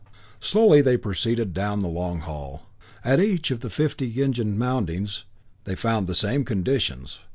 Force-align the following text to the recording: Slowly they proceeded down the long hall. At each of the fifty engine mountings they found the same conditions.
Slowly 0.39 0.81
they 0.81 0.97
proceeded 0.97 1.53
down 1.53 1.81
the 1.81 1.87
long 1.87 2.21
hall. 2.21 2.63
At 3.05 3.19
each 3.19 3.51
of 3.51 3.59
the 3.59 3.69
fifty 3.69 4.23
engine 4.23 4.57
mountings 4.57 5.25
they 5.65 5.75
found 5.75 6.07
the 6.07 6.15
same 6.15 6.43
conditions. 6.43 7.19